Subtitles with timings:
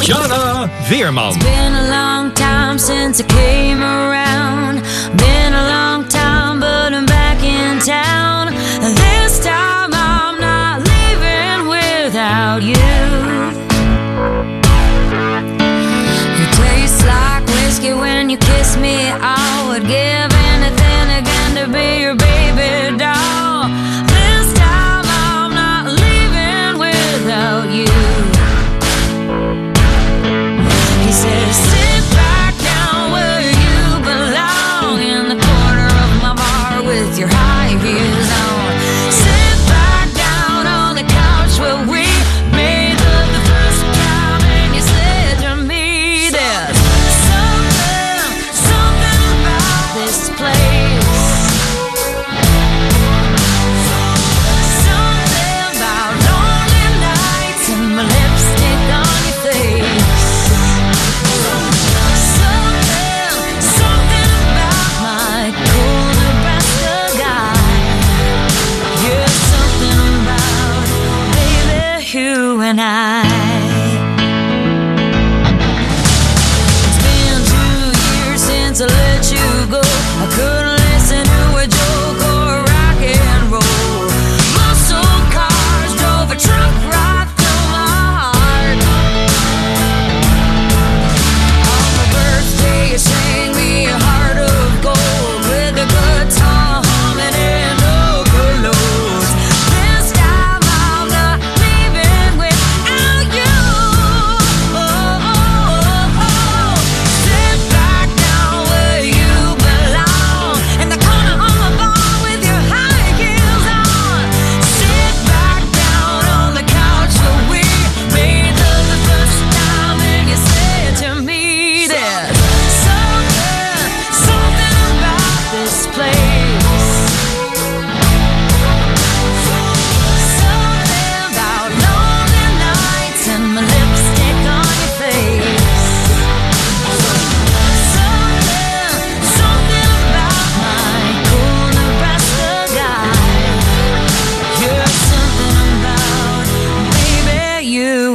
[0.00, 1.38] Tatjana Weerman.
[1.40, 4.80] Been a long time since I came around.
[5.18, 8.54] Been a long time, but I'm back in town.
[8.80, 12.88] This time I'm not leaving without you.
[16.38, 19.10] You taste like whiskey when you kiss me.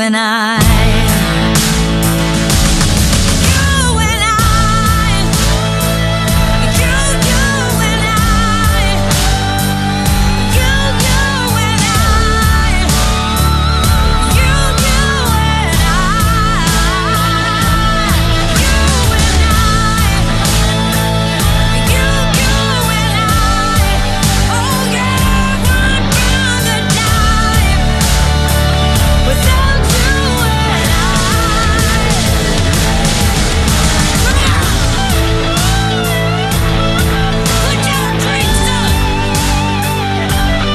[0.00, 0.69] and I.